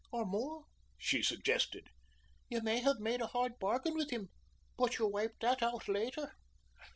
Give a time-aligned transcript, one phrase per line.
[0.11, 0.63] "Or more,"
[0.97, 1.85] she suggested.
[2.49, 4.29] "You may have made a hard bargain with him,
[4.75, 6.31] but you wiped that out later."